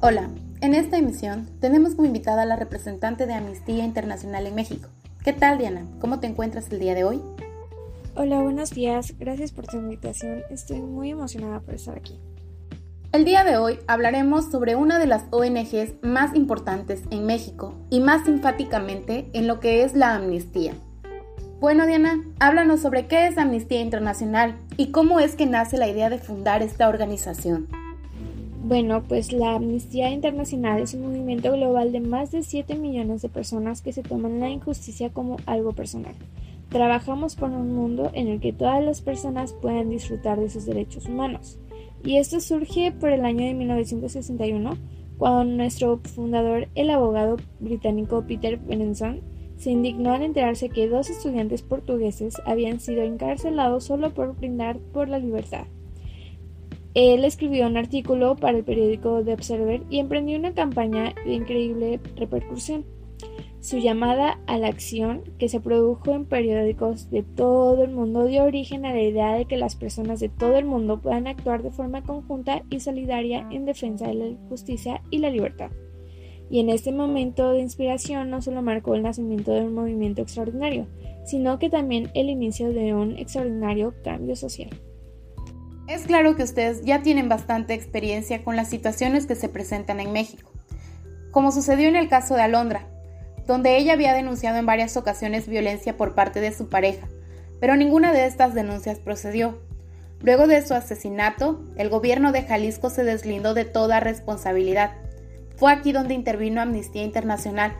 Hola, 0.00 0.28
en 0.60 0.74
esta 0.74 0.98
emisión 0.98 1.48
tenemos 1.60 1.94
como 1.94 2.06
invitada 2.06 2.42
a 2.42 2.46
la 2.46 2.56
representante 2.56 3.26
de 3.26 3.34
Amnistía 3.34 3.84
Internacional 3.84 4.48
en 4.48 4.56
México. 4.56 4.88
¿Qué 5.24 5.32
tal, 5.32 5.58
Diana? 5.58 5.86
¿Cómo 6.00 6.18
te 6.18 6.26
encuentras 6.26 6.72
el 6.72 6.80
día 6.80 6.96
de 6.96 7.04
hoy? 7.04 7.22
Hola, 8.16 8.42
buenos 8.42 8.70
días. 8.70 9.16
Gracias 9.18 9.52
por 9.52 9.68
tu 9.68 9.76
invitación. 9.76 10.42
Estoy 10.50 10.82
muy 10.82 11.10
emocionada 11.10 11.60
por 11.60 11.74
estar 11.74 11.96
aquí. 11.96 12.18
El 13.14 13.24
día 13.24 13.44
de 13.44 13.58
hoy 13.58 13.78
hablaremos 13.86 14.50
sobre 14.50 14.74
una 14.74 14.98
de 14.98 15.06
las 15.06 15.26
ONGs 15.30 16.02
más 16.02 16.34
importantes 16.34 17.04
en 17.12 17.26
México 17.26 17.76
y 17.88 18.00
más 18.00 18.26
enfáticamente 18.26 19.30
en 19.34 19.46
lo 19.46 19.60
que 19.60 19.84
es 19.84 19.94
la 19.94 20.16
amnistía. 20.16 20.72
Bueno, 21.60 21.86
Diana, 21.86 22.24
háblanos 22.40 22.80
sobre 22.80 23.06
qué 23.06 23.28
es 23.28 23.38
Amnistía 23.38 23.80
Internacional 23.82 24.56
y 24.76 24.90
cómo 24.90 25.20
es 25.20 25.36
que 25.36 25.46
nace 25.46 25.78
la 25.78 25.86
idea 25.86 26.10
de 26.10 26.18
fundar 26.18 26.60
esta 26.60 26.88
organización. 26.88 27.68
Bueno, 28.64 29.04
pues 29.04 29.32
la 29.32 29.54
Amnistía 29.54 30.10
Internacional 30.10 30.82
es 30.82 30.94
un 30.94 31.02
movimiento 31.02 31.52
global 31.52 31.92
de 31.92 32.00
más 32.00 32.32
de 32.32 32.42
7 32.42 32.74
millones 32.74 33.22
de 33.22 33.28
personas 33.28 33.80
que 33.80 33.92
se 33.92 34.02
toman 34.02 34.40
la 34.40 34.48
injusticia 34.48 35.10
como 35.10 35.36
algo 35.46 35.70
personal. 35.70 36.16
Trabajamos 36.68 37.36
por 37.36 37.50
un 37.50 37.76
mundo 37.76 38.10
en 38.12 38.26
el 38.26 38.40
que 38.40 38.52
todas 38.52 38.82
las 38.82 39.02
personas 39.02 39.52
puedan 39.52 39.88
disfrutar 39.88 40.40
de 40.40 40.50
sus 40.50 40.66
derechos 40.66 41.06
humanos. 41.06 41.60
Y 42.04 42.18
esto 42.18 42.40
surge 42.40 42.92
por 42.92 43.10
el 43.10 43.24
año 43.24 43.46
de 43.46 43.54
1961, 43.54 44.76
cuando 45.16 45.44
nuestro 45.44 46.00
fundador, 46.04 46.68
el 46.74 46.90
abogado 46.90 47.36
británico 47.60 48.24
Peter 48.26 48.58
Benenson, 48.58 49.22
se 49.56 49.70
indignó 49.70 50.12
al 50.12 50.22
enterarse 50.22 50.68
que 50.68 50.88
dos 50.88 51.08
estudiantes 51.08 51.62
portugueses 51.62 52.34
habían 52.44 52.80
sido 52.80 53.02
encarcelados 53.02 53.84
solo 53.84 54.12
por 54.12 54.36
brindar 54.36 54.78
por 54.78 55.08
la 55.08 55.18
libertad. 55.18 55.66
Él 56.92 57.24
escribió 57.24 57.66
un 57.66 57.76
artículo 57.76 58.36
para 58.36 58.58
el 58.58 58.64
periódico 58.64 59.22
The 59.24 59.32
Observer 59.32 59.82
y 59.90 59.98
emprendió 59.98 60.38
una 60.38 60.54
campaña 60.54 61.14
de 61.24 61.34
increíble 61.34 62.00
repercusión. 62.16 62.84
Su 63.64 63.78
llamada 63.78 64.38
a 64.46 64.58
la 64.58 64.68
acción, 64.68 65.22
que 65.38 65.48
se 65.48 65.58
produjo 65.58 66.12
en 66.12 66.26
periódicos 66.26 67.08
de 67.08 67.22
todo 67.22 67.82
el 67.82 67.92
mundo, 67.92 68.26
dio 68.26 68.44
origen 68.44 68.84
a 68.84 68.92
la 68.92 69.00
idea 69.00 69.32
de 69.32 69.46
que 69.46 69.56
las 69.56 69.74
personas 69.74 70.20
de 70.20 70.28
todo 70.28 70.58
el 70.58 70.66
mundo 70.66 71.00
puedan 71.00 71.26
actuar 71.26 71.62
de 71.62 71.70
forma 71.70 72.02
conjunta 72.02 72.62
y 72.68 72.80
solidaria 72.80 73.48
en 73.50 73.64
defensa 73.64 74.06
de 74.06 74.14
la 74.16 74.36
justicia 74.50 75.00
y 75.10 75.16
la 75.16 75.30
libertad. 75.30 75.70
Y 76.50 76.60
en 76.60 76.68
este 76.68 76.92
momento 76.92 77.52
de 77.52 77.60
inspiración 77.60 78.28
no 78.28 78.42
solo 78.42 78.60
marcó 78.60 78.96
el 78.96 79.02
nacimiento 79.02 79.52
de 79.52 79.62
un 79.62 79.72
movimiento 79.72 80.20
extraordinario, 80.20 80.86
sino 81.24 81.58
que 81.58 81.70
también 81.70 82.10
el 82.12 82.28
inicio 82.28 82.70
de 82.70 82.92
un 82.92 83.16
extraordinario 83.16 83.94
cambio 84.04 84.36
social. 84.36 84.78
Es 85.88 86.02
claro 86.02 86.36
que 86.36 86.42
ustedes 86.42 86.84
ya 86.84 87.00
tienen 87.00 87.30
bastante 87.30 87.72
experiencia 87.72 88.44
con 88.44 88.56
las 88.56 88.68
situaciones 88.68 89.24
que 89.24 89.36
se 89.36 89.48
presentan 89.48 90.00
en 90.00 90.12
México, 90.12 90.52
como 91.30 91.50
sucedió 91.50 91.88
en 91.88 91.96
el 91.96 92.10
caso 92.10 92.34
de 92.34 92.42
Alondra, 92.42 92.90
donde 93.46 93.76
ella 93.76 93.92
había 93.92 94.14
denunciado 94.14 94.58
en 94.58 94.66
varias 94.66 94.96
ocasiones 94.96 95.48
violencia 95.48 95.96
por 95.96 96.14
parte 96.14 96.40
de 96.40 96.52
su 96.52 96.68
pareja, 96.68 97.08
pero 97.60 97.76
ninguna 97.76 98.12
de 98.12 98.26
estas 98.26 98.54
denuncias 98.54 98.98
procedió. 98.98 99.58
Luego 100.20 100.46
de 100.46 100.66
su 100.66 100.74
asesinato, 100.74 101.62
el 101.76 101.90
gobierno 101.90 102.32
de 102.32 102.42
Jalisco 102.42 102.88
se 102.88 103.04
deslindó 103.04 103.52
de 103.52 103.64
toda 103.64 104.00
responsabilidad. 104.00 104.92
Fue 105.56 105.70
aquí 105.70 105.92
donde 105.92 106.14
intervino 106.14 106.62
Amnistía 106.62 107.04
Internacional, 107.04 107.76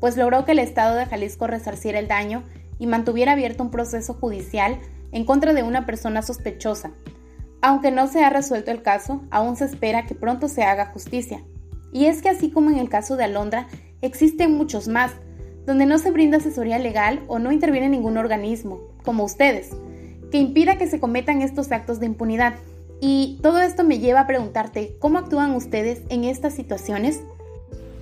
pues 0.00 0.16
logró 0.16 0.44
que 0.44 0.52
el 0.52 0.58
Estado 0.58 0.96
de 0.96 1.06
Jalisco 1.06 1.46
resarciera 1.46 1.98
el 1.98 2.08
daño 2.08 2.44
y 2.78 2.86
mantuviera 2.86 3.32
abierto 3.32 3.62
un 3.62 3.70
proceso 3.70 4.14
judicial 4.14 4.78
en 5.12 5.24
contra 5.24 5.52
de 5.52 5.62
una 5.62 5.86
persona 5.86 6.22
sospechosa, 6.22 6.92
aunque 7.60 7.92
no 7.92 8.08
se 8.08 8.24
ha 8.24 8.30
resuelto 8.30 8.72
el 8.72 8.82
caso, 8.82 9.22
aún 9.30 9.56
se 9.56 9.66
espera 9.66 10.06
que 10.06 10.16
pronto 10.16 10.48
se 10.48 10.64
haga 10.64 10.86
justicia. 10.86 11.44
Y 11.92 12.06
es 12.06 12.22
que 12.22 12.28
así 12.28 12.50
como 12.50 12.70
en 12.70 12.78
el 12.78 12.88
caso 12.88 13.16
de 13.16 13.24
Alondra, 13.24 13.68
existen 14.02 14.52
muchos 14.52 14.88
más, 14.88 15.12
donde 15.64 15.86
no 15.86 15.98
se 15.98 16.10
brinda 16.10 16.38
asesoría 16.38 16.78
legal 16.78 17.22
o 17.28 17.38
no 17.38 17.52
interviene 17.52 17.88
ningún 17.88 18.18
organismo, 18.18 18.80
como 19.04 19.24
ustedes, 19.24 19.70
que 20.30 20.38
impida 20.38 20.76
que 20.76 20.88
se 20.88 21.00
cometan 21.00 21.40
estos 21.40 21.72
actos 21.72 22.00
de 22.00 22.06
impunidad. 22.06 22.54
Y 23.00 23.38
todo 23.42 23.60
esto 23.60 23.84
me 23.84 23.98
lleva 23.98 24.20
a 24.20 24.26
preguntarte, 24.26 24.96
¿cómo 24.98 25.18
actúan 25.18 25.54
ustedes 25.54 26.02
en 26.08 26.24
estas 26.24 26.54
situaciones? 26.54 27.22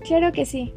Claro 0.00 0.32
que 0.32 0.46
sí. 0.46 0.72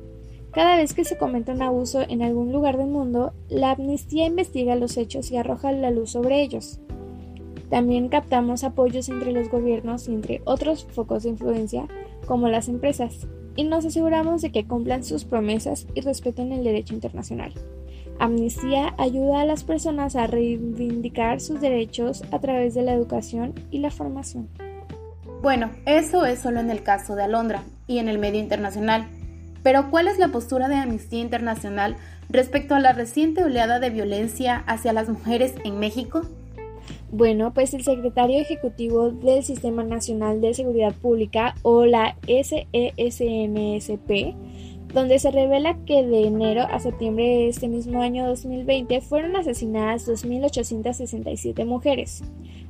Cada 0.52 0.78
vez 0.78 0.94
que 0.94 1.06
se 1.06 1.18
cometa 1.18 1.54
un 1.54 1.62
abuso 1.62 2.02
en 2.02 2.24
algún 2.24 2.52
lugar 2.52 2.78
del 2.78 2.88
mundo, 2.88 3.34
la 3.50 3.72
amnistía 3.72 4.26
investiga 4.26 4.76
los 4.76 4.98
hechos 4.98 5.32
y 5.32 5.38
arroja 5.38 5.72
la 5.72 5.92
luz 5.92 6.12
sobre 6.12 6.42
ellos. 6.42 6.80
También 7.70 8.10
captamos 8.10 8.64
apoyos 8.64 9.10
entre 9.10 9.32
los 9.32 9.50
gobiernos 9.50 10.08
y 10.08 10.14
entre 10.14 10.42
otros 10.46 10.88
focos 10.92 11.24
de 11.24 11.30
influencia, 11.30 11.88
como 12.26 12.48
las 12.48 12.68
empresas, 12.68 13.28
y 13.60 13.66
nos 13.66 13.86
aseguramos 13.86 14.42
de 14.42 14.54
que 14.54 14.66
cumplan 14.66 15.04
sus 15.04 15.26
promesas 15.26 15.86
y 15.94 16.00
respeten 16.00 16.54
el 16.54 16.64
derecho 16.64 16.94
internacional. 16.94 17.52
Amnistía 18.18 18.94
ayuda 18.98 19.42
a 19.42 19.46
las 19.46 19.66
personas 19.66 20.16
a 20.16 20.28
reivindicar 20.28 21.42
sus 21.42 21.60
derechos 21.60 22.24
a 22.32 22.40
través 22.40 22.74
de 22.74 22.84
la 22.84 22.94
educación 22.94 23.54
y 23.70 23.80
la 23.80 23.92
formación. 23.92 24.48
Bueno, 25.42 25.72
eso 25.86 26.26
es 26.26 26.40
solo 26.40 26.62
en 26.62 26.70
el 26.70 26.84
caso 26.84 27.18
de 27.18 27.24
Alondra 27.24 27.64
y 27.86 27.98
en 27.98 28.08
el 28.08 28.18
medio 28.18 28.40
internacional. 28.40 29.10
Pero 29.62 29.92
¿cuál 29.92 30.08
es 30.08 30.20
la 30.20 30.30
postura 30.30 30.70
de 30.70 30.76
Amnistía 30.76 31.20
Internacional 31.20 31.98
respecto 32.30 32.76
a 32.76 32.80
la 32.80 32.94
reciente 32.94 33.44
oleada 33.44 33.82
de 33.82 33.90
violencia 33.90 34.64
hacia 34.68 34.94
las 34.94 35.10
mujeres 35.10 35.56
en 35.66 35.80
México? 35.80 36.22
Bueno, 37.12 37.54
pues 37.56 37.74
el 37.74 37.84
secretario 37.84 38.40
ejecutivo 38.40 39.10
del 39.10 39.44
Sistema 39.44 39.84
Nacional 39.84 40.42
de 40.42 40.54
Seguridad 40.54 40.94
Pública 40.94 41.56
o 41.64 41.86
la 41.86 42.16
SESMSP, 42.28 42.70
donde 44.94 45.18
se 45.18 45.32
revela 45.32 45.76
que 45.86 46.06
de 46.06 46.28
enero 46.28 46.68
a 46.70 46.80
septiembre 46.80 47.26
de 47.26 47.48
este 47.48 47.68
mismo 47.68 48.04
año 48.04 48.28
2020 48.28 49.02
fueron 49.02 49.36
asesinadas 49.36 50.08
2.867 50.08 51.66
mujeres. 51.66 52.24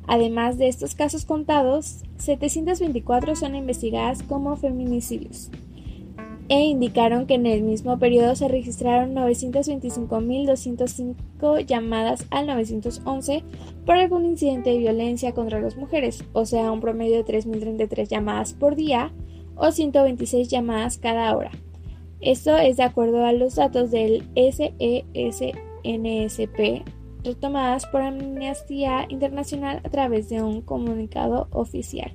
Además 0.08 0.58
de 0.58 0.70
estos 0.70 0.96
casos 0.96 1.26
contados, 1.26 2.04
724 2.18 3.36
son 3.36 3.56
investigadas 3.56 4.24
como 4.24 4.56
feminicidios 4.56 5.52
e 6.50 6.62
indicaron 6.62 7.26
que 7.28 7.36
en 7.36 7.46
el 7.46 7.62
mismo 7.62 8.00
periodo 8.00 8.36
se 8.36 8.48
registraron 8.48 9.14
925.205 9.14 11.64
llamadas 11.66 12.26
al 12.32 12.48
911 12.48 13.44
por 13.86 13.96
algún 13.96 14.26
incidente 14.26 14.72
de 14.72 14.80
violencia 14.80 15.34
contra 15.34 15.62
las 15.62 15.78
mujeres, 15.78 16.26
o 16.34 16.46
sea, 16.46 16.72
un 16.72 16.82
promedio 16.82 17.24
de 17.24 17.26
3.033 17.26 18.08
llamadas 18.08 18.54
por 18.54 18.76
día 18.76 19.14
o 19.56 19.72
126 19.72 20.48
llamadas 20.48 20.98
cada 20.98 21.38
hora. 21.38 21.52
Esto 22.20 22.58
es 22.58 22.78
de 22.78 22.84
acuerdo 22.84 23.24
a 23.26 23.32
los 23.32 23.56
datos 23.56 23.92
del 23.92 24.24
SESNSP 24.36 25.60
retomadas 27.24 27.86
por 27.86 28.02
Amnistía 28.02 29.06
Internacional 29.10 29.82
a 29.84 29.90
través 29.90 30.30
de 30.30 30.42
un 30.42 30.62
comunicado 30.62 31.48
oficial. 31.52 32.12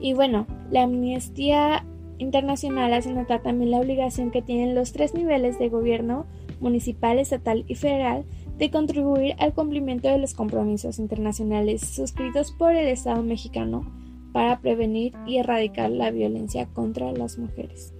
Y 0.00 0.14
bueno, 0.14 0.46
la 0.70 0.84
amnistía 0.84 1.84
internacional 2.18 2.92
hace 2.92 3.12
notar 3.12 3.42
también 3.42 3.70
la 3.70 3.78
obligación 3.78 4.30
que 4.30 4.42
tienen 4.42 4.74
los 4.74 4.92
tres 4.92 5.14
niveles 5.14 5.58
de 5.58 5.68
gobierno, 5.68 6.26
municipal, 6.60 7.18
estatal 7.18 7.64
y 7.68 7.74
federal, 7.74 8.24
de 8.58 8.70
contribuir 8.70 9.34
al 9.38 9.54
cumplimiento 9.54 10.08
de 10.08 10.18
los 10.18 10.34
compromisos 10.34 10.98
internacionales 10.98 11.80
suscritos 11.82 12.52
por 12.52 12.74
el 12.74 12.88
Estado 12.88 13.22
mexicano 13.22 13.92
para 14.32 14.60
prevenir 14.60 15.14
y 15.26 15.38
erradicar 15.38 15.90
la 15.90 16.10
violencia 16.10 16.66
contra 16.66 17.12
las 17.12 17.38
mujeres. 17.38 17.94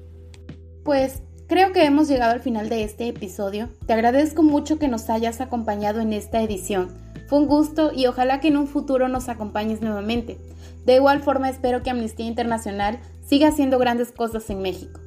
Pues 0.85 1.23
creo 1.47 1.73
que 1.73 1.85
hemos 1.85 2.09
llegado 2.09 2.33
al 2.33 2.41
final 2.41 2.69
de 2.69 2.83
este 2.83 3.09
episodio. 3.09 3.69
Te 3.87 3.93
agradezco 3.93 4.43
mucho 4.43 4.79
que 4.79 4.89
nos 4.89 5.09
hayas 5.11 5.41
acompañado 5.41 6.01
en 6.01 6.13
esta 6.13 6.43
edición. 6.43 7.08
Fue 7.29 7.39
un 7.39 7.47
gusto 7.47 7.93
y 7.95 8.07
ojalá 8.07 8.41
que 8.41 8.49
en 8.49 8.57
un 8.57 8.67
futuro 8.67 9.07
nos 9.09 9.29
acompañes 9.29 9.83
nuevamente. 9.83 10.39
De 10.87 10.95
igual 10.95 11.21
forma 11.21 11.51
espero 11.51 11.83
que 11.83 11.91
Amnistía 11.91 12.27
Internacional 12.27 13.01
siga 13.27 13.49
haciendo 13.49 13.79
grandes 13.79 14.13
cosas 14.13 14.49
en 14.49 14.63
México. 14.63 14.99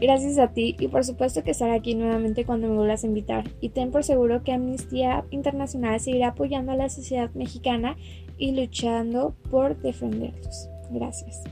Gracias 0.00 0.38
a 0.38 0.52
ti 0.52 0.76
y 0.78 0.86
por 0.86 1.04
supuesto 1.04 1.42
que 1.42 1.50
estaré 1.50 1.74
aquí 1.74 1.96
nuevamente 1.96 2.44
cuando 2.44 2.68
me 2.68 2.76
vuelvas 2.76 3.02
a 3.02 3.08
invitar. 3.08 3.50
Y 3.60 3.70
ten 3.70 3.90
por 3.90 4.04
seguro 4.04 4.44
que 4.44 4.52
Amnistía 4.52 5.24
Internacional 5.30 5.98
seguirá 5.98 6.28
apoyando 6.28 6.70
a 6.70 6.76
la 6.76 6.88
sociedad 6.88 7.30
mexicana 7.34 7.96
y 8.36 8.52
luchando 8.52 9.34
por 9.50 9.76
defenderlos. 9.82 10.68
Gracias. 10.92 11.42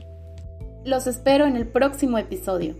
Los 0.85 1.05
espero 1.05 1.45
en 1.45 1.57
el 1.57 1.67
próximo 1.67 2.17
episodio. 2.17 2.75